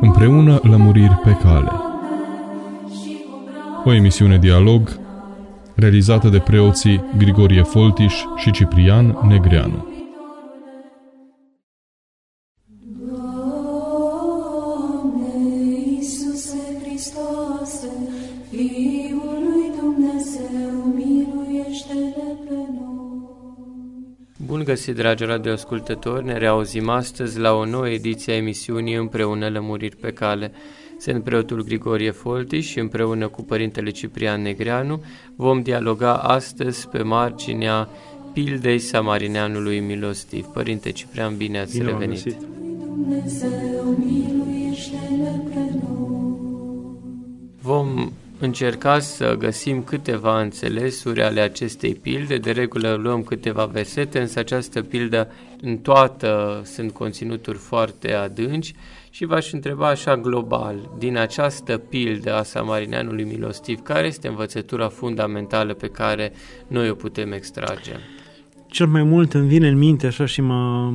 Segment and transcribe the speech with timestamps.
[0.00, 1.70] Împreună lămuriri pe cale.
[3.84, 4.98] O emisiune dialog
[5.74, 9.93] realizată de preoții Grigorie Foltiș și Ciprian Negreanu.
[24.64, 26.24] Bun găsit, dragi radioascultători!
[26.24, 30.52] Ne reauzim astăzi la o nouă ediție a emisiunii Împreună Lămuriri pe Cale.
[30.98, 35.02] Sunt preotul Grigorie Folti și împreună cu părintele Ciprian Negreanu
[35.36, 37.88] vom dialoga astăzi pe marginea
[38.32, 40.44] pildei Samarineanului Milostiv.
[40.44, 42.36] Părinte Ciprian, bine ați bine revenit!
[43.82, 44.33] Vom
[48.44, 52.36] încerca să găsim câteva înțelesuri ale acestei pilde.
[52.36, 55.30] De regulă luăm câteva versete, însă această pildă
[55.60, 58.74] în toată sunt conținuturi foarte adânci
[59.10, 65.74] și v-aș întreba așa global, din această pildă a Samarineanului Milostiv, care este învățătura fundamentală
[65.74, 66.32] pe care
[66.66, 67.92] noi o putem extrage?
[68.66, 70.92] Cel mai mult îmi vine în minte așa și mă,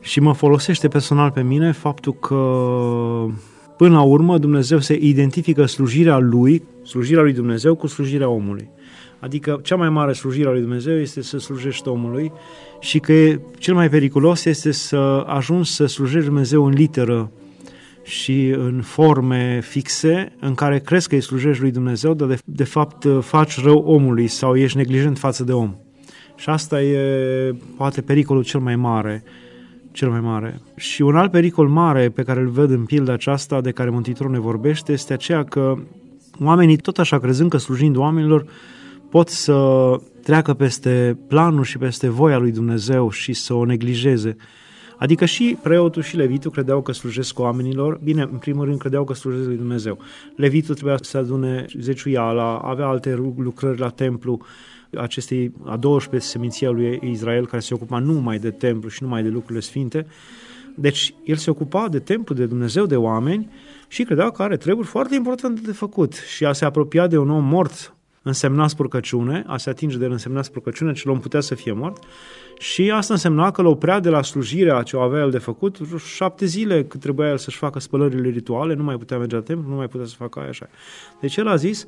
[0.00, 2.36] și mă folosește personal pe mine faptul că
[3.80, 8.68] Până la urmă, Dumnezeu se identifică slujirea Lui, slujirea Lui Dumnezeu, cu slujirea omului.
[9.20, 12.32] Adică cea mai mare slujire a lui Dumnezeu este să slujești omului
[12.80, 13.12] și că
[13.58, 17.30] cel mai periculos este să ajungi să slujești Dumnezeu în literă
[18.02, 22.64] și în forme fixe în care crezi că îi slujești lui Dumnezeu, dar de, de
[22.64, 25.74] fapt faci rău omului sau ești neglijent față de om.
[26.36, 29.24] Și asta e poate pericolul cel mai mare
[29.92, 30.60] cel mai mare.
[30.76, 34.32] Și un alt pericol mare pe care îl văd în pilda aceasta de care Mântuitorul
[34.32, 35.78] ne vorbește este aceea că
[36.40, 38.46] oamenii, tot așa crezând că slujind oamenilor,
[39.10, 39.56] pot să
[40.22, 44.36] treacă peste planul și peste voia lui Dumnezeu și să o neglijeze.
[44.98, 48.00] Adică și preotul și levitul credeau că slujesc oamenilor.
[48.02, 49.98] Bine, în primul rând credeau că slujesc lui Dumnezeu.
[50.36, 54.40] Levitul trebuia să adune zeciuiala, avea alte lucrări la templu,
[54.94, 59.22] acestei a 12 seminții a lui Israel care se ocupa numai de templu și numai
[59.22, 60.06] de lucrurile sfinte.
[60.74, 63.50] Deci el se ocupa de templu, de Dumnezeu, de oameni
[63.88, 67.30] și credea că are treburi foarte importante de făcut și a se apropia de un
[67.30, 71.54] om mort însemna spurcăciune, a se atinge de el însemna spurcăciune, cel om putea să
[71.54, 72.04] fie mort
[72.58, 75.78] și asta însemna că îl oprea de la slujirea ce o avea el de făcut
[76.14, 79.68] șapte zile cât trebuia el să-și facă spălările rituale, nu mai putea merge la templu,
[79.68, 80.68] nu mai putea să facă aia așa.
[81.20, 81.86] Deci el a zis,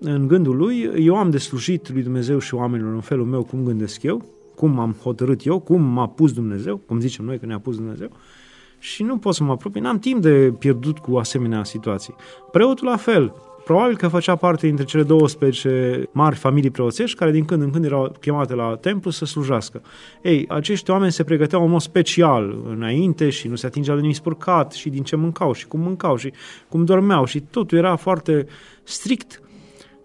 [0.00, 3.64] în gândul lui, eu am de slujit lui Dumnezeu și oamenilor în felul meu cum
[3.64, 4.24] gândesc eu,
[4.54, 8.08] cum am hotărât eu, cum m-a pus Dumnezeu, cum zicem noi că ne-a pus Dumnezeu,
[8.78, 12.14] și nu pot să mă apropii, n-am timp de pierdut cu asemenea situații.
[12.50, 17.44] Preotul la fel, probabil că făcea parte dintre cele 12 mari familii preoțești care din
[17.44, 19.82] când în când erau chemate la templu să slujească.
[20.22, 24.16] Ei, acești oameni se pregăteau în mod special înainte și nu se atingeau de nimic
[24.16, 26.32] spurcat și din ce mâncau și cum mâncau și
[26.68, 28.46] cum dormeau și totul era foarte
[28.82, 29.40] strict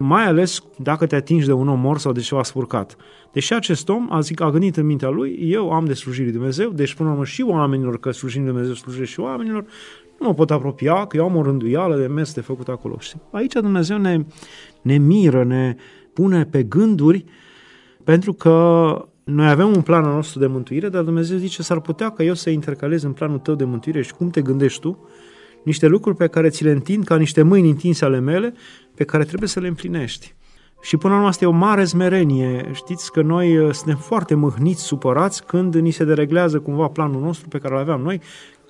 [0.02, 2.96] mai ales dacă te atingi de un om mort sau de ceva spurcat.
[3.32, 6.32] Deși acest om a, zic, a gândit în mintea lui, eu am de slujire de
[6.32, 9.66] Dumnezeu, deci până la urmă și oamenilor, că slujind de Dumnezeu slujește și oamenilor,
[10.20, 12.96] nu mă pot apropia, că eu am o rânduială de mers de făcut acolo.
[13.00, 14.26] Și aici Dumnezeu ne,
[14.82, 15.76] ne miră, ne
[16.14, 17.26] pune pe gânduri,
[18.04, 22.10] pentru că noi avem un plan al nostru de mântuire, dar Dumnezeu zice, s-ar putea
[22.10, 25.08] ca eu să intercalez în planul tău de mântuire și cum te gândești tu,
[25.64, 28.54] niște lucruri pe care ți le întind ca niște mâini întinse ale mele,
[28.96, 30.36] pe care trebuie să le împlinești.
[30.82, 32.72] Și până la urmă asta e o mare smerenie.
[32.74, 37.48] Știți că noi uh, suntem foarte mâhniți, supărați când ni se dereglează cumva planul nostru
[37.48, 38.22] pe care îl aveam noi,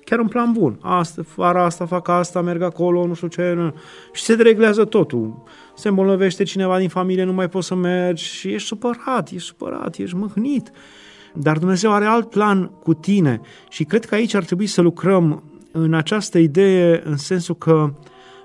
[0.04, 0.78] chiar un plan bun.
[0.80, 3.52] Asta, fara asta, fac asta, merg acolo, nu știu ce.
[3.52, 3.74] Nu.
[4.12, 5.42] Și se dereglează totul.
[5.74, 9.96] Se îmbolnăvește cineva din familie, nu mai poți să mergi și ești supărat, ești supărat,
[9.96, 10.70] ești mâhnit.
[11.34, 15.42] Dar Dumnezeu are alt plan cu tine și cred că aici ar trebui să lucrăm
[15.72, 17.92] în această idee în sensul că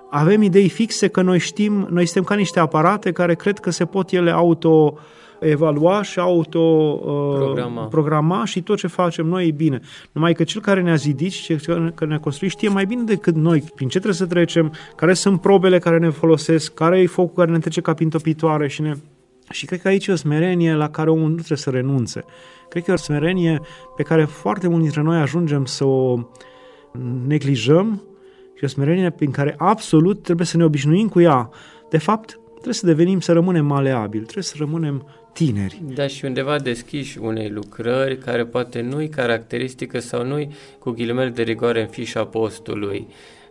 [0.09, 3.85] avem idei fixe că noi știm, noi suntem ca niște aparate care cred că se
[3.85, 4.97] pot ele auto
[5.39, 9.79] evalua și auto-programa uh, programa și tot ce facem noi e bine.
[10.11, 13.35] Numai că cel care ne-a zidit și cel care ne-a construit știe mai bine decât
[13.35, 17.35] noi prin ce trebuie să trecem, care sunt probele care ne folosesc, care e focul
[17.35, 18.93] care ne trece ca prin topitoare și ne...
[19.49, 22.23] Și cred că aici e o smerenie la care omul nu trebuie să renunțe.
[22.69, 23.61] Cred că e o smerenie
[23.95, 26.19] pe care foarte mulți dintre noi ajungem să o
[27.27, 28.01] neglijăm
[28.57, 31.49] și o smerenie prin care absolut trebuie să ne obișnuim cu ea.
[31.89, 35.81] De fapt, trebuie să devenim, să rămânem maleabili, trebuie să rămânem tineri.
[35.93, 40.49] Da, și undeva deschiși unei lucrări care poate nu-i caracteristică sau nu-i
[40.79, 43.07] cu ghilimele de rigoare în fișa postului.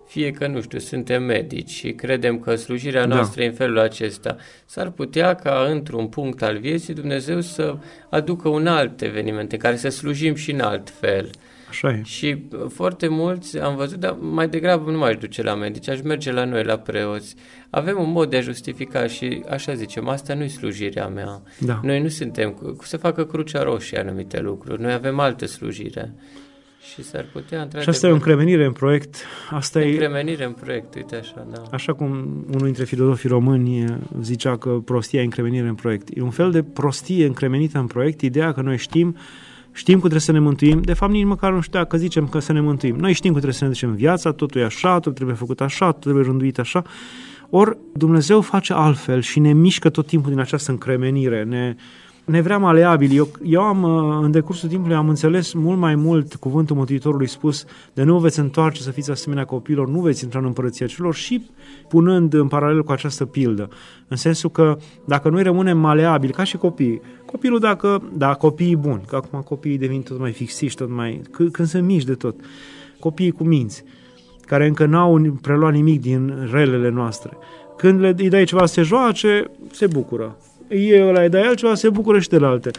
[0.07, 3.15] Fie că, nu știu, suntem medici și credem că slujirea da.
[3.15, 3.47] noastră da.
[3.47, 4.37] e în felul acesta.
[4.65, 7.77] S-ar putea ca într-un punct al vieții Dumnezeu să
[8.11, 11.31] aducă un alt eveniment în care să slujim și în alt fel.
[11.77, 12.01] Așa e.
[12.05, 16.01] Și uh, foarte mulți am văzut, dar mai degrabă nu m-aș duce la medici, aș
[16.03, 17.35] merge la noi, la preoți.
[17.71, 21.43] Avem un mod de a justifica și așa zicem, asta nu-i slujirea mea.
[21.59, 21.81] Da.
[21.83, 26.15] Noi nu suntem, cu să facă crucea roșie anumite lucruri, noi avem altă slujire.
[26.93, 29.17] Și s-ar putea, într Și asta e o încremenire în proiect.
[29.51, 31.63] Asta e, Încremenire în proiect, uite așa, da.
[31.71, 32.09] așa cum
[32.49, 33.85] unul dintre filozofii români
[34.21, 36.09] zicea că prostia e încremenire în proiect.
[36.15, 39.17] E un fel de prostie încremenită în proiect, ideea că noi știm
[39.77, 42.39] Știm cum trebuie să ne mântuim, de fapt nici măcar nu știu dacă zicem că
[42.39, 42.97] să ne mântuim.
[42.97, 45.87] Noi știm cum trebuie să ne ducem viața, totul e așa, totul trebuie făcut așa,
[45.87, 46.83] totul trebuie rânduit așa.
[47.51, 51.75] Ori Dumnezeu face altfel și ne mișcă tot timpul din această încremenire, ne,
[52.27, 53.17] ne vrea maleabili.
[53.17, 57.65] Eu, eu am, uh, în decursul timpului, am înțeles mult mai mult cuvântul Mântuitorului spus
[57.93, 61.51] de nu veți întoarce să fiți asemenea copilor, nu veți intra în împărăția celor și
[61.89, 63.69] punând în paralel cu această pildă.
[64.09, 69.03] În sensul că dacă noi rămânem maleabili, ca și copiii, copilul dacă, da, copiii buni,
[69.07, 72.35] că acum copiii devin tot mai fixiși, tot mai, când, când sunt mici de tot,
[73.01, 73.85] copiii cu minți,
[74.47, 77.37] care încă n-au preluat nimic din relele noastre.
[77.77, 80.37] Când le, îi dai ceva să se joace, se bucură
[80.69, 82.71] e ăla, îi dai altceva, se bucură și celelalte.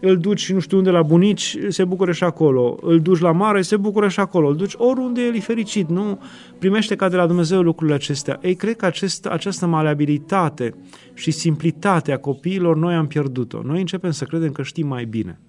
[0.00, 2.78] Îl duci nu știu unde la bunici, se bucură și acolo.
[2.82, 4.48] Îl duci la mare, se bucură și acolo.
[4.48, 6.20] Îl duci oriunde el e fericit, nu
[6.58, 8.38] primește ca de la Dumnezeu lucrurile acestea.
[8.42, 10.74] Ei, cred că acest, această maleabilitate
[11.14, 13.60] și simplitate a copiilor noi am pierdut-o.
[13.62, 15.40] Noi începem să credem că știm mai bine.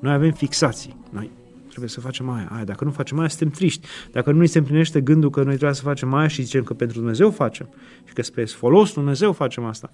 [0.00, 0.96] Noi avem fixații.
[1.10, 1.30] Noi
[1.76, 2.64] trebuie să facem aia, aia.
[2.64, 3.86] Dacă nu facem aia, suntem triști.
[4.12, 6.74] Dacă nu ni se împlinește gândul că noi trebuie să facem aia și zicem că
[6.74, 7.68] pentru Dumnezeu facem
[8.04, 9.90] și că spre folos Dumnezeu facem asta,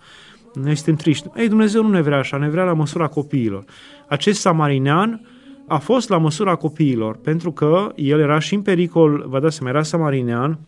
[0.54, 1.28] noi suntem triști.
[1.36, 3.64] Ei, Dumnezeu nu ne vrea așa, ne vrea la măsura copiilor.
[4.08, 5.26] Acest samarinean
[5.66, 9.72] a fost la măsura copiilor, pentru că el era și în pericol, vă dați seama,
[9.72, 10.58] era samarinean,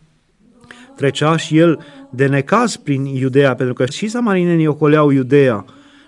[0.97, 5.65] trecea și el de necaz prin Iudea, pentru că și samarinenii ocoleau Iudea,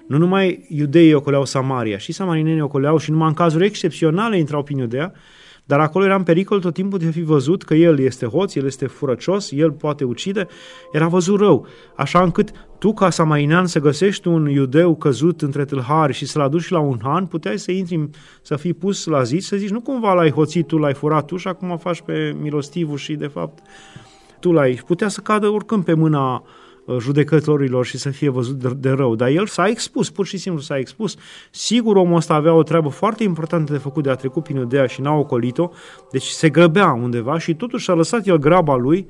[0.07, 4.79] nu numai iudeii ocoleau Samaria, și samarinenii ocoleau și numai în cazuri excepționale intrau prin
[4.79, 5.13] Iudea,
[5.65, 8.55] dar acolo era în pericol tot timpul de a fi văzut că el este hoț,
[8.55, 10.47] el este furăcios, el poate ucide,
[10.93, 11.67] era văzut rău,
[11.97, 16.69] așa încât tu ca samarinean să găsești un iudeu căzut între tâlhari și să-l aduci
[16.69, 18.09] la un han, puteai să intri,
[18.43, 21.37] să fii pus la zi, să zici nu cumva l-ai hoțit tu, l-ai furat tu
[21.37, 23.63] și acum faci pe milostivul și de fapt
[24.41, 26.66] tu l-ai, putea să cadă oricând pe mâna uh, Uh,
[26.99, 30.63] judecătorilor și să fie văzut de, de rău, dar el s-a expus, pur și simplu
[30.63, 31.17] s-a expus.
[31.51, 34.87] Sigur, omul ăsta avea o treabă foarte importantă de făcut de a trecut prin Iudea
[34.87, 35.71] și n-a ocolit-o,
[36.11, 39.07] deci se grăbea undeva și totuși a lăsat el graba lui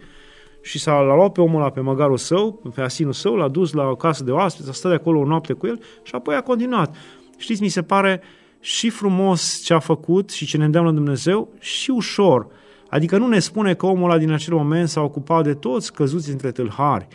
[0.63, 3.89] și s-a luat pe omul ăla pe măgarul său, pe asinul său, l-a dus la
[3.89, 6.41] o casă de oaspeți, a stat de acolo o noapte cu el și apoi a
[6.41, 6.97] continuat.
[7.37, 8.23] Știți, mi se pare
[8.61, 12.47] și frumos ce a făcut și ce ne îndeamnă Dumnezeu și ușor.
[12.89, 16.31] Adică nu ne spune că omul ăla din acel moment s-a ocupat de toți căzuți
[16.31, 17.07] între tâlhari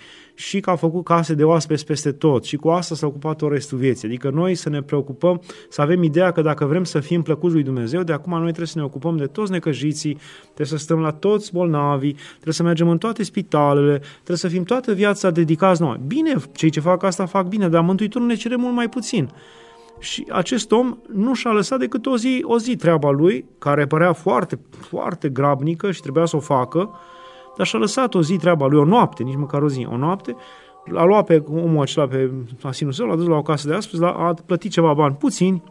[0.41, 3.51] și că a făcut case de oaspeți peste tot și cu asta s-a ocupat tot
[3.51, 4.07] restul vieții.
[4.07, 7.63] Adică noi să ne preocupăm, să avem ideea că dacă vrem să fim plăcuți lui
[7.63, 11.11] Dumnezeu, de acum noi trebuie să ne ocupăm de toți necăjiții, trebuie să stăm la
[11.11, 15.99] toți bolnavii, trebuie să mergem în toate spitalele, trebuie să fim toată viața dedicați noi.
[16.07, 19.29] Bine, cei ce fac asta fac bine, dar Mântuitorul ne cere mult mai puțin.
[19.99, 24.13] Și acest om nu și-a lăsat decât o zi, o zi treaba lui, care părea
[24.13, 26.89] foarte, foarte grabnică și trebuia să o facă,
[27.61, 30.35] dar și-a lăsat o zi treaba lui, o noapte, nici măcar o zi, o noapte,
[30.85, 32.31] l-a luat pe omul acela pe
[32.61, 35.63] asinul său, l-a dus la o casă de astăzi, a plătit ceva bani puțini,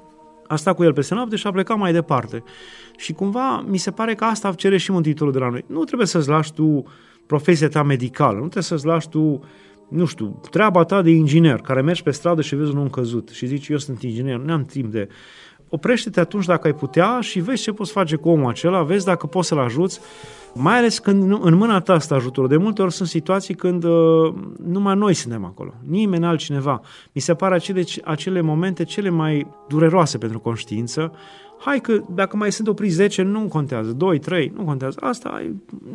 [0.46, 2.42] a stat cu el peste noapte și a plecat mai departe.
[2.96, 5.64] Și cumva mi se pare că asta cere și Mântuitorul de la noi.
[5.66, 6.84] Nu trebuie să-ți lași tu
[7.26, 9.40] profesia ta medicală, nu trebuie să-ți lași tu,
[9.88, 13.28] nu știu, treaba ta de inginer, care mergi pe stradă și vezi un om căzut
[13.28, 15.08] și zici, eu sunt inginer, nu am timp de...
[15.70, 19.26] Oprește-te atunci dacă ai putea și vezi ce poți face cu omul acela, vezi dacă
[19.26, 20.00] poți să-l ajuți,
[20.54, 22.48] mai ales când în mâna ta stă ajutorul.
[22.48, 24.34] De multe ori sunt situații când uh,
[24.66, 26.80] numai noi suntem acolo, nimeni altcineva.
[27.12, 31.12] Mi se pare acele, acele momente cele mai dureroase pentru conștiință.
[31.58, 34.98] Hai că dacă mai sunt opriți 10, nu contează, 2, 3, nu contează.
[35.00, 35.42] Asta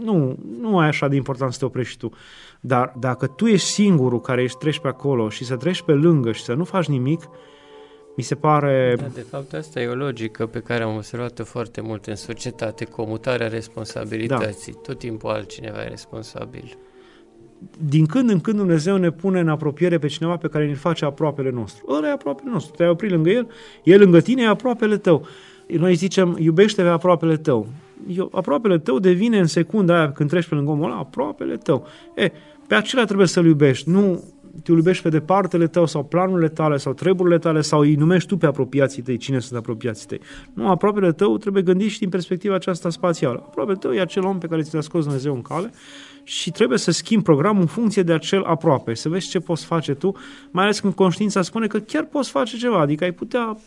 [0.03, 2.11] nu, nu e așa de important să te oprești și tu.
[2.59, 6.31] Dar dacă tu ești singurul care ești treci pe acolo și să treci pe lângă
[6.31, 7.29] și să nu faci nimic,
[8.15, 8.95] mi se pare...
[8.97, 12.85] Da, de fapt, asta e o logică pe care am observat-o foarte mult în societate,
[12.85, 14.71] comutarea responsabilității.
[14.71, 14.79] Da.
[14.83, 16.77] Tot timpul altcineva e responsabil.
[17.79, 21.05] Din când în când Dumnezeu ne pune în apropiere pe cineva pe care ne face
[21.05, 21.85] aproapele nostru.
[21.89, 22.75] Ăla e aproapele nostru.
[22.75, 23.47] Te-ai oprit lângă el,
[23.83, 25.27] el lângă tine e aproapele tău.
[25.67, 27.67] Noi zicem, iubește pe aproapele tău.
[28.07, 31.87] Eu, aproapele tău devine în secunda aia când treci pe lângă omul ăla, aproapele tău.
[32.15, 32.31] E,
[32.67, 34.23] pe acela trebuie să-l iubești, nu
[34.63, 38.37] te iubești pe departele tău sau planurile tale sau treburile tale sau îi numești tu
[38.37, 40.19] pe apropiații tăi, cine sunt apropiații tăi.
[40.53, 43.43] Nu, aproapele tău trebuie gândit și din perspectiva aceasta spațială.
[43.45, 45.71] Aproapele tău e acel om pe care ți l-a scos Dumnezeu în cale
[46.23, 49.93] și trebuie să schimbi programul în funcție de acel aproape, să vezi ce poți face
[49.93, 50.15] tu,
[50.51, 53.57] mai ales când conștiința spune că chiar poți face ceva, adică ai putea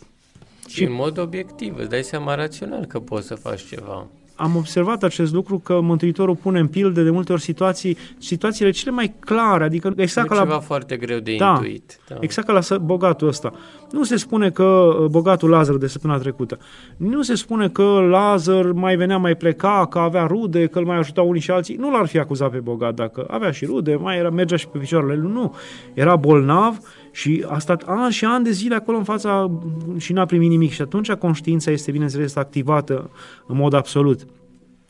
[0.69, 4.07] Și în mod obiectiv, îți dai seama rațional că poți să faci ceva
[4.39, 8.91] am observat acest lucru că Mântuitorul pune în pilde de multe ori situații, situațiile cele
[8.91, 10.41] mai clare, adică exact ca la...
[10.41, 12.01] ceva foarte greu de da, intuit.
[12.09, 12.17] Da.
[12.21, 13.53] Exact ca la bogatul ăsta.
[13.91, 16.59] Nu se spune că uh, bogatul Lazar de săptămâna trecută.
[16.97, 20.97] Nu se spune că Lazar mai venea, mai pleca, că avea rude, că îl mai
[20.97, 21.77] ajuta unii și alții.
[21.77, 24.79] Nu l-ar fi acuzat pe bogat dacă avea și rude, mai era, mergea și pe
[24.79, 25.31] picioarele lui.
[25.33, 25.55] Nu.
[25.95, 26.79] Era bolnav
[27.11, 29.51] și a stat ani și ani de zile acolo în fața
[29.97, 30.71] și n-a primit nimic.
[30.71, 33.11] Și atunci conștiința este, bineînțeles, activată
[33.47, 34.27] în mod absolut.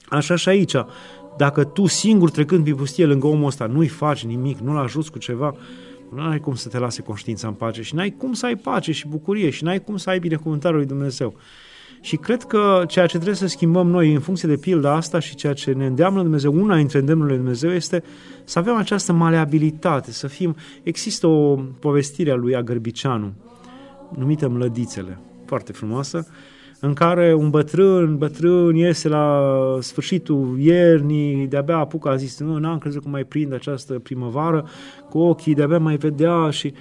[0.09, 0.75] Așa și aici.
[1.37, 5.19] Dacă tu singur trecând pe pustie lângă omul ăsta nu-i faci nimic, nu-l ajuți cu
[5.19, 5.55] ceva,
[6.15, 8.93] nu ai cum să te lase conștiința în pace și n-ai cum să ai pace
[8.93, 11.35] și bucurie și n-ai cum să ai binecuvântarea lui Dumnezeu.
[12.01, 15.35] Și cred că ceea ce trebuie să schimbăm noi în funcție de pilda asta și
[15.35, 18.03] ceea ce ne îndeamnă Dumnezeu, una dintre îndemnurile lui Dumnezeu este
[18.45, 20.57] să avem această maleabilitate, să fim...
[20.83, 23.33] Există o povestire a lui Agărbicianu,
[24.17, 26.27] numită Mlădițele, foarte frumoasă,
[26.81, 32.79] în care un bătrân, bătrân iese la sfârșitul iernii, de-abia apucă, a zis, nu, n-am
[32.79, 34.69] crezut că mai prind această primăvară,
[35.09, 36.73] cu ochii de-abia mai vedea și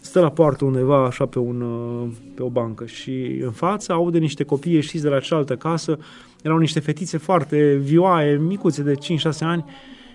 [0.00, 1.64] stă la poartă undeva așa pe, un,
[2.34, 2.86] pe o bancă.
[2.86, 5.98] Și în față aude niște copii ieșiți de la cealaltă casă,
[6.42, 8.96] erau niște fetițe foarte vioaie, micuțe de 5-6
[9.40, 9.64] ani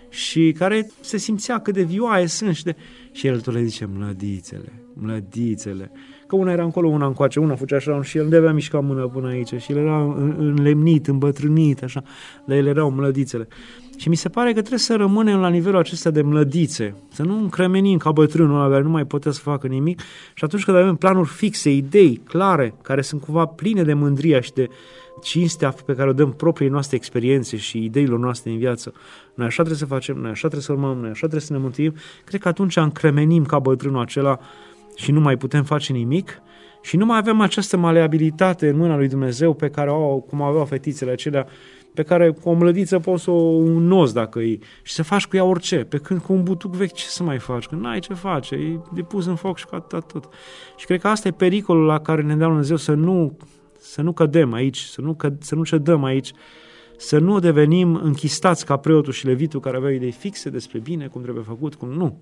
[0.09, 2.75] și care se simțea cât de vioaie sunt și, de...
[3.11, 5.91] și el tot le zice, mlădițele, mlădițele,
[6.29, 9.07] că una era încolo, una încoace, una făcea așa și el nu avea mișca mână
[9.07, 10.01] până aici și el era
[10.37, 12.03] înlemnit, îmbătrânit, așa,
[12.45, 13.47] dar ele erau mlădițele.
[13.97, 17.37] Și mi se pare că trebuie să rămânem la nivelul acesta de mlădițe, să nu
[17.37, 19.99] încremenim ca bătrânul ăla care nu mai putea să facă nimic.
[20.33, 24.53] Și atunci când avem planuri fixe, idei clare, care sunt cumva pline de mândria și
[24.53, 24.69] de
[25.21, 28.93] cinstea pe care o dăm propriei noastre experiențe și ideilor noastre în viață,
[29.33, 31.59] noi așa trebuie să facem, noi așa trebuie să urmăm, noi așa trebuie să ne
[31.59, 31.93] mântuim,
[32.25, 34.39] cred că atunci încremenim ca bătrânul acela
[34.99, 36.41] și nu mai putem face nimic
[36.81, 40.41] și nu mai avem această maleabilitate în mâna lui Dumnezeu pe care o au, cum
[40.41, 41.47] aveau fetițele acelea,
[41.93, 45.35] pe care cu o mlădiță poți să o nos dacă e și să faci cu
[45.35, 45.77] ea orice.
[45.77, 47.65] Pe când cu un butuc vechi ce să mai faci?
[47.65, 50.29] Când n-ai ce face, e de pus în foc și cu atât, tot.
[50.77, 53.37] Și cred că asta e pericolul la care ne dă Dumnezeu să nu,
[53.77, 56.31] să nu cădem aici, să nu, căd, să nu cedăm aici,
[56.97, 61.21] să nu devenim închistați ca preotul și levitul care aveau idei fixe despre bine, cum
[61.21, 62.19] trebuie făcut, cum nu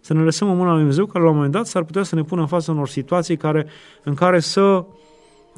[0.00, 2.14] să ne lăsăm în mâna lui Dumnezeu, care la un moment dat s-ar putea să
[2.14, 3.66] ne pună în față unor situații care,
[4.02, 4.84] în care să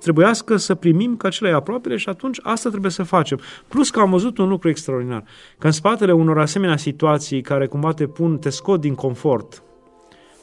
[0.00, 3.40] trebuiască să primim ca cele aproapele și atunci asta trebuie să facem.
[3.68, 5.24] Plus că am văzut un lucru extraordinar,
[5.58, 9.62] că în spatele unor asemenea situații care cumva te pun, te scot din confort,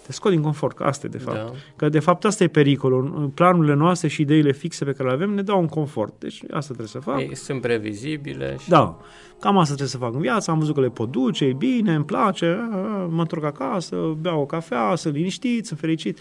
[0.07, 1.37] te scot din confort, că asta e de fapt.
[1.37, 1.51] Da.
[1.75, 3.31] Că de fapt asta e pericolul.
[3.33, 6.13] Planurile noastre și ideile fixe pe care le avem ne dau un confort.
[6.19, 7.19] Deci asta trebuie să fac.
[7.19, 8.55] Ei, sunt previzibile.
[8.59, 8.69] Și...
[8.69, 8.97] Da.
[9.39, 11.93] Cam asta trebuie să fac în viață, am văzut că le pot duce, e bine,
[11.93, 12.69] îmi place,
[13.09, 16.19] mă întorc acasă, beau o cafea, sunt liniștit, sunt fericit.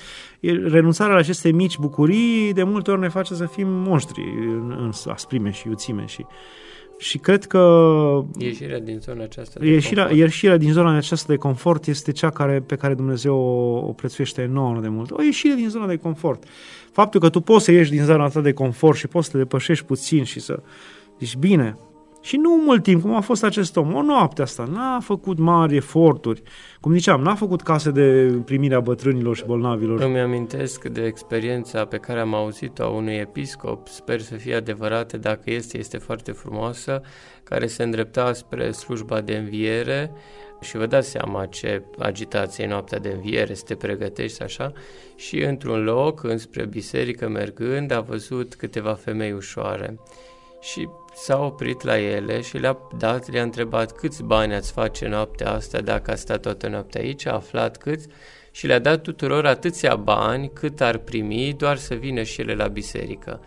[0.65, 5.13] Renunțarea la aceste mici bucurii de multe ori ne face să fim monștri în, în
[5.13, 6.27] asprime și iuțime și
[6.99, 10.23] și cred că ieșirea din zona aceasta de ieșirea, confort.
[10.23, 14.43] ieșirea din zona aceasta de confort este cea care, pe care Dumnezeu o, o prețuiește
[14.43, 15.11] enorm de mult.
[15.11, 16.45] O ieșire din zona de confort.
[16.93, 19.39] Faptul că tu poți să ieși din zona asta de confort și poți să te
[19.39, 20.63] depășești puțin și să
[21.19, 21.79] zici, bine,
[22.27, 25.77] și nu mult timp, cum a fost acest om, o noapte asta, n-a făcut mari
[25.77, 26.43] eforturi.
[26.81, 30.01] Cum ziceam, n-a făcut case de primire a bătrânilor și bolnavilor.
[30.01, 35.17] Îmi amintesc de experiența pe care am auzit-o a unui episcop, sper să fie adevărată,
[35.17, 37.01] dacă este, este foarte frumoasă,
[37.45, 40.13] care se îndrepta spre slujba de înviere.
[40.61, 44.73] Și vă dați seama ce agitație e noaptea de înviere, să te pregătești așa.
[45.17, 49.99] Și într-un loc, înspre biserică mergând, a văzut câteva femei ușoare
[50.67, 55.51] și s-a oprit la ele și le-a dat, le-a întrebat câți bani ați face noaptea
[55.51, 58.09] asta dacă a stat toată noaptea aici, a aflat câți
[58.51, 62.67] și le-a dat tuturor atâția bani cât ar primi doar să vină și ele la
[62.67, 63.41] biserică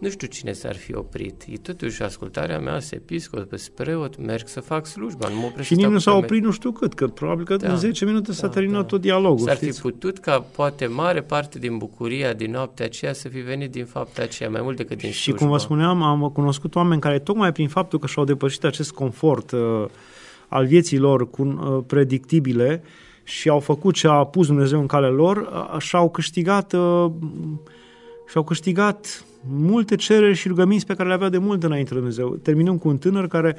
[0.00, 1.44] nu știu cine s-ar fi oprit.
[1.48, 5.74] E totuși ascultarea mea, se episcop, pe preot, merg să fac slujba, nu mă Și
[5.74, 8.46] nici nu s-a oprit nu știu cât, că probabil că da, în 10 minute s-a
[8.46, 8.86] da, terminat da.
[8.86, 9.46] tot dialogul.
[9.46, 9.76] S-ar știți?
[9.76, 13.84] fi putut ca poate mare parte din bucuria din noaptea aceea să fi venit din
[13.84, 15.40] faptul aceea, mai mult decât din Și slujba.
[15.40, 19.50] cum vă spuneam, am cunoscut oameni care tocmai prin faptul că și-au depășit acest confort
[19.50, 19.84] uh,
[20.48, 22.82] al vieții lor cu, uh, predictibile
[23.22, 27.10] și au făcut ce a pus Dumnezeu în calea lor, uh, și-au câștigat uh,
[28.30, 32.36] și-au câștigat multe cereri și rugăminți pe care le avea de mult înainte de Dumnezeu.
[32.42, 33.56] Terminăm cu un tânăr care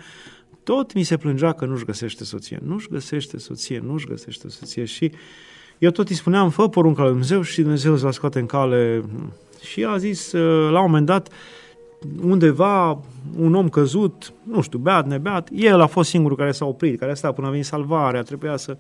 [0.64, 5.12] tot mi se plângea că nu-și găsește soție, nu-și găsește soție, nu-și găsește soție și
[5.78, 9.04] eu tot îi spuneam, fă porunca lui Dumnezeu și Dumnezeu îți va scoate în cale.
[9.62, 10.32] Și a zis,
[10.72, 11.30] la un moment dat,
[12.22, 13.02] undeva
[13.38, 17.12] un om căzut, nu știu, beat, nebeat, el a fost singurul care s-a oprit, care
[17.12, 18.78] a stat până a venit salvarea, trebuia să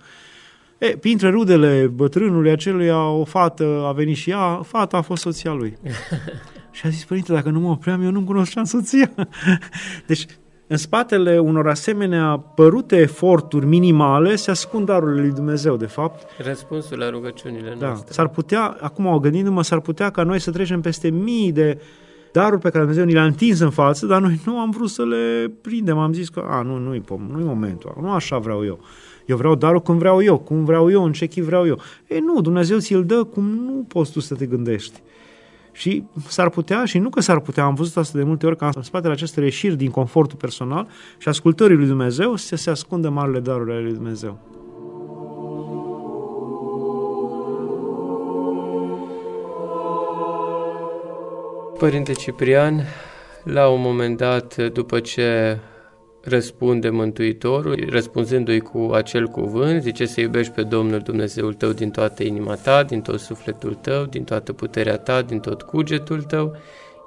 [0.81, 5.53] E, printre rudele bătrânului aceluia, o fată a venit și ea, fata a fost soția
[5.53, 5.77] lui.
[6.71, 9.11] Și a zis, părinte, dacă nu mă opream, eu nu-mi cunoșteam soția.
[10.07, 10.25] Deci,
[10.67, 16.27] în spatele unor asemenea părute eforturi minimale se ascund darurile lui Dumnezeu, de fapt.
[16.45, 17.85] Răspunsul la rugăciunile da.
[17.85, 18.13] noastre.
[18.13, 21.81] S-ar putea, acum gândindu-mă, s-ar putea ca noi să trecem peste mii de
[22.31, 25.05] daruri pe care Dumnezeu ni le-a întins în față, dar noi nu am vrut să
[25.05, 25.97] le prindem.
[25.97, 28.79] Am zis că, a, nu, nu-i, nu-i momentul, nu așa vreau eu.
[29.25, 31.79] Eu vreau darul cum vreau eu, cum vreau eu, în ce chip vreau eu.
[32.07, 35.01] E nu, Dumnezeu ți-l dă cum nu poți tu să te gândești.
[35.71, 38.69] Și s-ar putea, și nu că s-ar putea, am văzut asta de multe ori, ca
[38.75, 40.87] în spatele acestei reșiri din confortul personal
[41.17, 44.37] și ascultării lui Dumnezeu să se ascundă marile daruri ale lui Dumnezeu.
[51.77, 52.81] Părinte Ciprian,
[53.43, 55.59] la un moment dat, după ce
[56.23, 62.23] răspunde Mântuitorul, răspunzându-i cu acel cuvânt, zice să iubești pe Domnul Dumnezeul tău din toată
[62.23, 66.55] inima ta, din tot sufletul tău, din toată puterea ta, din tot cugetul tău,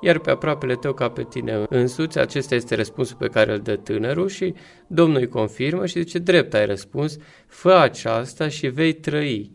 [0.03, 2.19] iar pe aproapele tău ca pe tine însuți.
[2.19, 4.55] Acesta este răspunsul pe care îl dă tânărul și
[4.87, 9.51] Domnul îi confirmă și zice, drept ai răspuns, fă aceasta și vei trăi.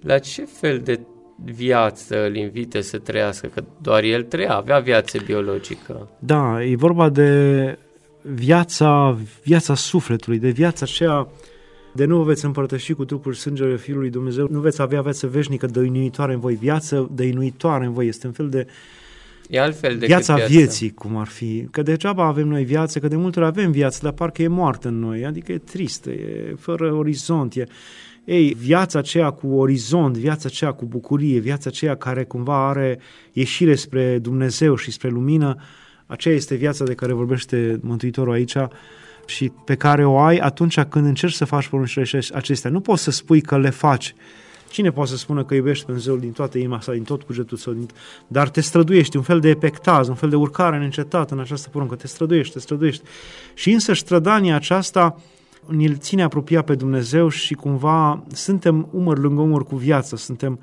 [0.00, 1.00] La ce fel de
[1.44, 3.46] viață îl invite să trăiască?
[3.46, 6.08] Că doar el trăia, avea viață biologică.
[6.18, 7.78] Da, e vorba de
[8.32, 11.28] viața, viața sufletului, de viața aceea
[11.92, 15.26] de nu vă veți împărtăși cu trupul și sângele Fiului Dumnezeu, nu veți avea viață
[15.26, 16.54] veșnică dăinuitoare în voi.
[16.54, 18.66] Viață dăinuitoare în voi este un fel de
[19.48, 21.68] E altfel de viața viața vieții, cum ar fi.
[21.70, 24.88] Că degeaba avem noi viață, că de multe ori avem viață, dar parcă e moartă
[24.88, 27.66] în noi, adică e tristă, e fără orizont, e...
[28.24, 32.98] Ei, viața aceea cu orizont, viața aceea cu bucurie, viața aceea care cumva are
[33.32, 35.56] ieșire spre Dumnezeu și spre lumină,
[36.06, 38.56] aceea este viața de care vorbește Mântuitorul aici
[39.26, 42.70] și pe care o ai atunci când încerci să faci poruncile acestea.
[42.70, 44.14] Nu poți să spui că le faci.
[44.70, 47.56] Cine poate să spună că iubești pe Dumnezeu din toată inima sa, din tot cugetul
[47.56, 47.88] său, din...
[48.26, 51.94] dar te străduiești, un fel de epectaz, un fel de urcare neîncetat în această poruncă,
[51.94, 53.02] te străduiești, te străduiești.
[53.54, 55.20] Și însă strădania aceasta
[55.66, 60.58] ne ține apropiat pe Dumnezeu și cumva suntem umăr lângă umăr cu viață, suntem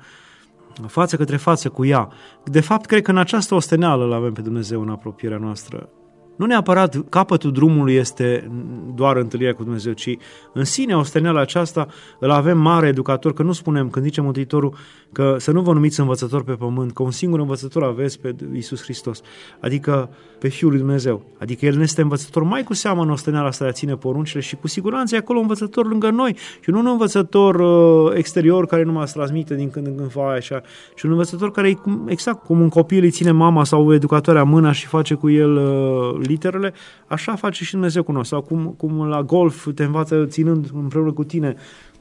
[0.86, 2.08] față către față cu ea.
[2.44, 5.88] De fapt, cred că în această osteneală îl avem pe Dumnezeu în apropierea noastră.
[6.36, 8.50] Nu neapărat capătul drumului este
[8.94, 10.16] doar întâlnirea cu Dumnezeu, ci
[10.52, 11.86] în sine osteneala aceasta
[12.18, 14.74] îl avem mare educator, că nu spunem, când zice Mântuitorul,
[15.12, 18.82] că să nu vă numiți învățător pe pământ, că un singur învățător aveți pe Iisus
[18.82, 19.20] Hristos,
[19.60, 21.22] adică pe Fiul lui Dumnezeu.
[21.38, 24.40] Adică El ne este învățător mai cu seamă în osteneala asta de a ține poruncile
[24.40, 28.66] și cu siguranță e acolo un învățător lângă noi și nu un învățător uh, exterior
[28.66, 30.62] care numai îți transmite din când în când fa așa,
[30.94, 34.44] și un învățător care e cum, exact cum un copil îi ține mama sau educatoarea
[34.44, 36.72] mâna și face cu el uh, literele,
[37.06, 38.26] așa face și Dumnezeu cu noi.
[38.26, 41.54] Sau cum, cum la golf te învață ținând împreună cu tine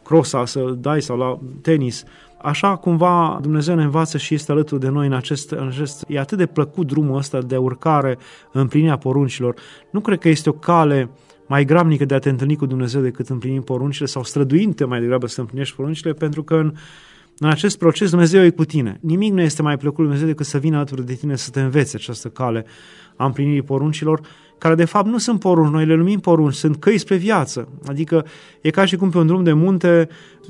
[0.04, 2.04] crosa să dai sau la tenis.
[2.42, 6.06] Așa cumva Dumnezeu ne învață și este alături de noi în acest, în acest...
[6.08, 8.18] E atât de plăcut drumul ăsta de urcare
[8.52, 9.56] în plinirea poruncilor.
[9.92, 11.10] Nu cred că este o cale
[11.48, 15.28] mai gramnică de a te întâlni cu Dumnezeu decât împlinind poruncile sau străduinte mai degrabă
[15.28, 16.74] să împlinești poruncile, pentru că în,
[17.44, 18.98] în acest proces Dumnezeu e cu tine.
[19.02, 21.62] Nimic nu este mai plăcut lui Dumnezeu decât să vină alături de tine să te
[21.62, 22.66] învețe această cale
[23.16, 24.22] a împlinirii poruncilor,
[24.58, 27.68] care de fapt nu sunt porunci, noi le numim porunci, sunt căi spre viață.
[27.88, 28.26] Adică
[28.62, 30.10] e ca și cum pe un drum de munte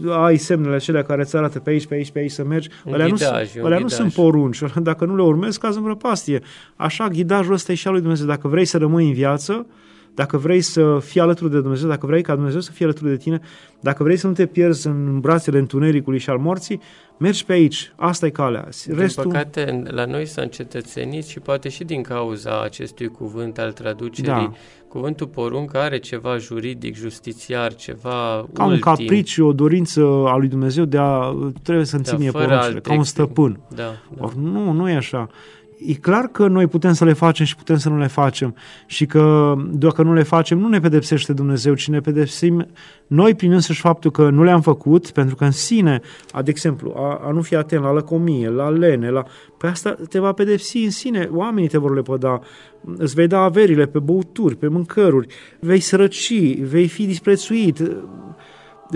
[0.10, 2.70] ai semnele acelea care îți arată pe aici, pe aici, pe aici să mergi.
[2.86, 4.60] Un alea ghidaj, nu, alea nu sunt porunci.
[4.82, 6.42] Dacă nu le urmezi, caz în prăpastie.
[6.76, 8.28] Așa, ghidajul ăsta e și al lui Dumnezeu.
[8.28, 9.66] Dacă vrei să rămâi în viață,
[10.16, 13.18] dacă vrei să fii alături de Dumnezeu, dacă vrei ca Dumnezeu să fie alături de
[13.18, 13.40] tine,
[13.80, 16.82] dacă vrei să nu te pierzi în brațele întunericului și al morții,
[17.18, 17.94] mergi pe aici.
[17.96, 18.68] Asta e calea.
[18.88, 19.24] Restul...
[19.24, 24.32] Din păcate, la noi s-a încetățenit și poate și din cauza acestui cuvânt al traducerii.
[24.32, 24.54] Da.
[24.88, 28.72] Cuvântul poruncă are ceva juridic, justițiar, ceva Ca ultim.
[28.72, 32.94] un capriciu, o dorință a lui Dumnezeu de a trebuie să-mi da, ține poruncile, ca
[32.94, 33.60] un stăpân.
[33.76, 33.84] Da,
[34.16, 34.24] da.
[34.24, 35.30] Or, nu, nu e așa
[35.86, 38.56] e clar că noi putem să le facem și putem să nu le facem.
[38.86, 42.68] Și că dacă nu le facem, nu ne pedepsește Dumnezeu, ci ne pedepsim
[43.08, 46.94] noi prin însăși faptul că nu le-am făcut, pentru că în sine, a, de exemplu,
[46.96, 49.26] a, a nu fi atent la lăcomie, la lene, la...
[49.58, 52.40] Păi asta te va pedepsi în sine, oamenii te vor lepăda,
[52.98, 55.28] îți vei da averile pe băuturi, pe mâncăruri,
[55.60, 57.82] vei sărăci, vei fi disprețuit,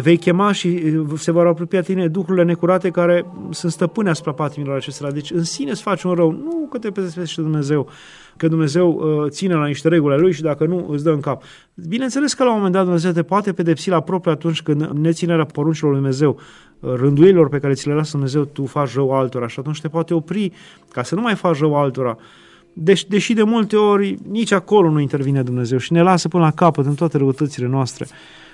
[0.01, 4.75] vei chema și uh, se vor apropia tine duhurile necurate care sunt stăpâne asupra patimilor
[4.75, 5.11] acestora.
[5.11, 7.89] Deci în sine îți faci un rău, nu că te pedepsește Dumnezeu,
[8.37, 11.43] că Dumnezeu uh, ține la niște reguli lui și dacă nu îți dă în cap.
[11.73, 15.45] Bineînțeles că la un moment dat Dumnezeu te poate pedepsi la propriu atunci când neținerea
[15.45, 16.39] poruncilor lui Dumnezeu,
[16.79, 19.87] uh, rânduielor pe care ți le lasă Dumnezeu, tu faci rău altora și atunci te
[19.87, 20.51] poate opri
[20.91, 22.17] ca să nu mai faci rău altora.
[22.77, 26.51] Deci, deși de multe ori nici acolo nu intervine Dumnezeu și ne lasă până la
[26.51, 28.05] capăt în toate răutățile noastre.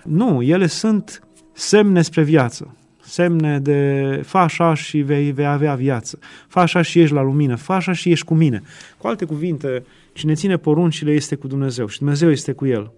[0.04, 1.21] Nu, ele sunt
[1.54, 2.76] semne spre viață.
[3.04, 7.56] semne de fa așa și vei, vei avea viață, fa așa și ești la lumină,
[7.56, 8.62] fa așa și ești cu mine.
[8.98, 9.84] Cu alte cuvinte,
[10.14, 12.92] cine ține poruncile este cu Dumnezeu și Dumnezeu este cu el.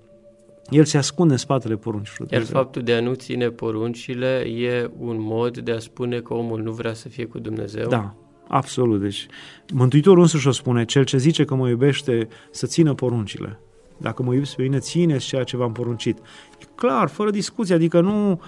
[0.70, 2.32] El se ascunde în spatele poruncilor.
[2.32, 6.62] Iar faptul de a nu ține poruncile e un mod de a spune că omul
[6.62, 7.88] nu vrea să fie cu Dumnezeu?
[7.88, 8.16] Da,
[8.48, 9.02] absolut.
[9.02, 9.28] Deci,
[9.74, 13.60] Mântuitorul însuși o spune, cel ce zice că mă iubește să țină poruncile.
[13.98, 16.18] Dacă mă iubiți pe mine, țineți ceea ce v-am poruncit.
[16.62, 18.42] E clar, fără discuție, adică nu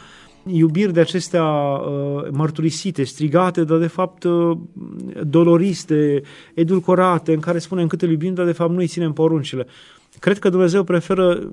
[0.48, 4.58] iubiri de acestea uh, mărturisite, strigate, dar de fapt uh,
[5.24, 6.22] doloriste,
[6.54, 9.66] edulcorate, în care spunem cât îl iubim, dar de fapt nu îi ținem poruncile.
[10.20, 11.52] Cred că Dumnezeu preferă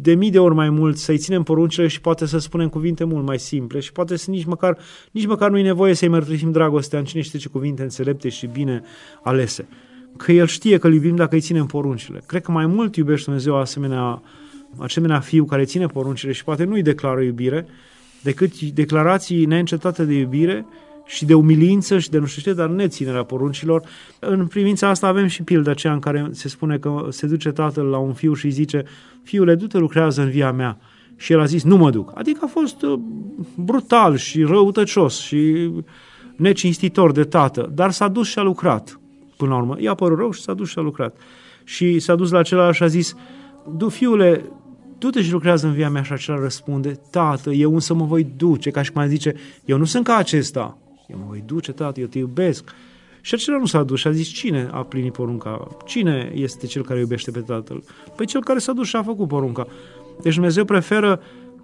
[0.00, 3.26] de mii de ori mai mult să-i ținem poruncile și poate să spunem cuvinte mult
[3.26, 4.78] mai simple și poate să nici măcar,
[5.10, 8.46] nici măcar nu e nevoie să-i mărturisim dragostea în cine știe ce cuvinte înțelepte și
[8.46, 8.82] bine
[9.22, 9.68] alese.
[10.16, 12.22] Că El știe că îl iubim dacă îi ținem poruncile.
[12.26, 14.22] Cred că mai mult iubește Dumnezeu asemenea,
[14.76, 17.66] asemenea fiu care ține poruncile și poate nu-i declară iubire,
[18.22, 20.66] decât declarații neîncetate de iubire
[21.06, 23.82] și de umilință și de nu știu ce, dar neținerea poruncilor.
[24.18, 27.84] În privința asta avem și pilda aceea în care se spune că se duce tatăl
[27.84, 28.84] la un fiu și îi zice
[29.22, 30.78] fiule, du-te lucrează în via mea.
[31.16, 32.12] Și el a zis, nu mă duc.
[32.14, 32.98] Adică a fost uh,
[33.56, 35.70] brutal și răutăcios și
[36.36, 38.98] necinstitor de tată, dar s-a dus și a lucrat
[39.36, 39.76] până la urmă.
[39.78, 41.16] I-a părut rău și s-a dus și a lucrat.
[41.64, 43.14] Și s-a dus la celălalt și a zis,
[43.76, 44.44] du fiule,
[44.98, 48.70] du-te și lucrează în via mea și acela răspunde, tată, eu însă mă voi duce,
[48.70, 52.06] ca și cum zice, eu nu sunt ca acesta, eu mă voi duce, tată, eu
[52.06, 52.74] te iubesc.
[53.20, 55.66] Și acela nu s-a dus și a zis, cine a plinit porunca?
[55.84, 57.82] Cine este cel care iubește pe tatăl?
[58.16, 59.66] Păi cel care s-a dus și a făcut porunca.
[60.22, 61.20] Deci Dumnezeu preferă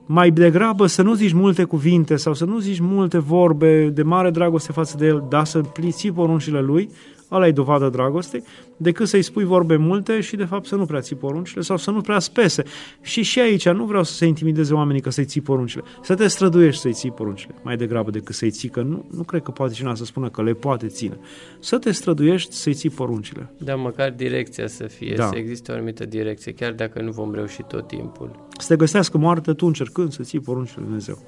[0.06, 4.30] mai degrabă să nu zici multe cuvinte sau să nu zici multe vorbe de mare
[4.30, 6.90] dragoste față de el, dar să pliți poruncile lui,
[7.30, 8.42] ăla e dovadă dragostei,
[8.76, 11.90] decât să-i spui vorbe multe și de fapt să nu prea ții poruncile sau să
[11.90, 12.62] nu prea spese.
[13.00, 15.82] Și și aici nu vreau să se intimideze oamenii că să-i ții poruncile.
[16.02, 19.42] Să te străduiești să-i ții poruncile, mai degrabă decât să-i ții, că nu, nu cred
[19.42, 21.18] că poate cineva să spună că le poate ține.
[21.58, 23.50] Să te străduiești să-i ții poruncile.
[23.58, 25.26] Da, măcar direcția să fie, da.
[25.26, 28.30] să existe o anumită direcție, chiar dacă nu vom reuși tot timpul.
[28.58, 31.18] Să te găsească moarte tu încercând să ții poruncile Lui Dumnezeu.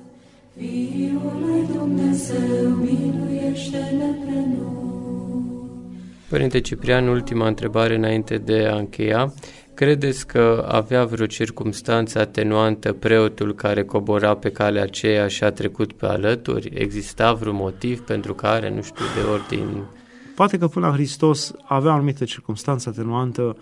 [0.56, 5.01] Fiul Dumnezeu, miluiește-ne pe noi.
[6.32, 9.32] Părinte Ciprian, ultima întrebare înainte de a încheia.
[9.74, 15.92] Credeți că avea vreo circumstanță atenuantă preotul care cobora pe calea aceea și a trecut
[15.92, 16.70] pe alături?
[16.74, 19.82] Exista vreun motiv pentru care, nu știu, de ordin...
[20.34, 23.56] Poate că până la Hristos avea o anumită circunstanță atenuantă,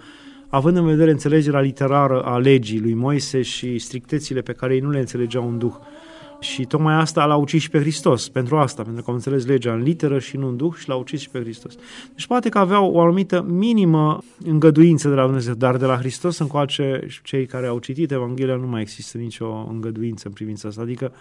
[0.49, 4.91] având în vedere înțelegerea literară a legii lui Moise și strictețile pe care ei nu
[4.91, 5.75] le înțelegeau în duh.
[6.41, 9.73] Și tocmai asta l-a ucis și pe Hristos, pentru asta, pentru că am înțeles legea
[9.73, 11.75] în literă și nu în duh și l-a ucis și pe Hristos.
[12.15, 16.39] Deci poate că aveau o anumită minimă îngăduință de la Dumnezeu, dar de la Hristos
[16.39, 21.13] încoace cei care au citit Evanghelia nu mai există nicio îngăduință în privința asta, adică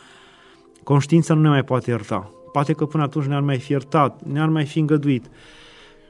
[0.84, 2.32] conștiința nu ne mai poate ierta.
[2.52, 5.26] Poate că până atunci ne-ar mai fi iertat, ne-ar mai fi îngăduit.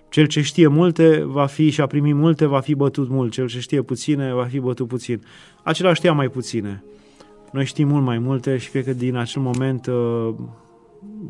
[0.10, 3.48] Cel ce știe multe va fi și a primit multe va fi bătut mult, cel
[3.48, 5.22] ce știe puține va fi bătut puțin.
[5.64, 6.84] Acela știa mai puține.
[7.52, 10.34] Noi știm mult mai multe și cred că din acel moment uh,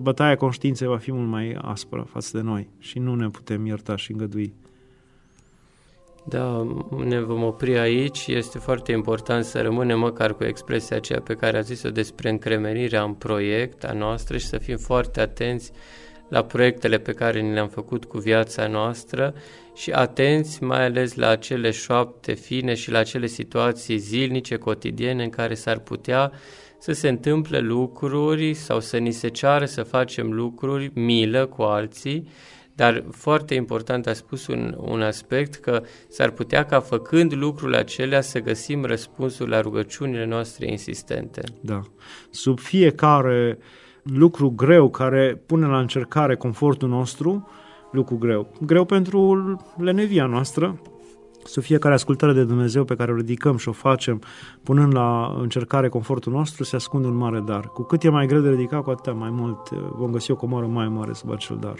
[0.01, 3.95] bătaia conștiinței va fi mult mai aspră față de noi și nu ne putem ierta
[3.95, 4.53] și îngădui.
[6.23, 6.67] Da,
[7.05, 8.27] ne vom opri aici.
[8.27, 13.03] Este foarte important să rămânem măcar cu expresia aceea pe care a zis-o despre încremenirea
[13.03, 15.71] în proiect a noastră și să fim foarte atenți
[16.27, 19.33] la proiectele pe care ni le-am făcut cu viața noastră
[19.79, 25.29] și atenți mai ales la acele șoapte fine și la acele situații zilnice, cotidiene în
[25.29, 26.31] care s-ar putea
[26.79, 32.27] să se întâmple lucruri sau să ni se ceară să facem lucruri, milă cu alții,
[32.75, 38.21] dar foarte important a spus un, un aspect că s-ar putea ca făcând lucrurile acelea
[38.21, 41.41] să găsim răspunsul la rugăciunile noastre insistente.
[41.61, 41.81] Da.
[42.29, 43.57] Sub fiecare
[44.03, 47.47] lucru greu care pune la încercare confortul nostru,
[47.91, 48.47] lucru greu.
[48.61, 50.79] Greu pentru lenevia noastră,
[51.43, 54.21] să fiecare ascultare de Dumnezeu pe care o ridicăm și o facem,
[54.63, 57.67] punând la încercare confortul nostru, se ascunde un mare dar.
[57.67, 60.35] Cu cât e mai greu de ridicat, cu atât mai mult eh, vom găsi o
[60.35, 61.75] comoră mai mare sub acel dar.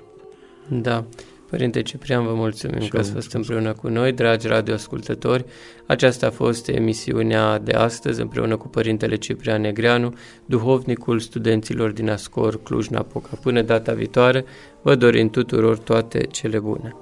[0.67, 1.05] Da.
[1.49, 5.45] Părinte Ciprian, vă mulțumim și că ați fost împreună cu noi, dragi radioascultători.
[5.85, 10.13] Aceasta a fost emisiunea de astăzi împreună cu Părintele Ciprian Negreanu,
[10.45, 13.29] duhovnicul studenților din Ascor Cluj-Napoca.
[13.41, 14.45] Până data viitoare,
[14.81, 16.95] vă dorim tuturor toate cele bune.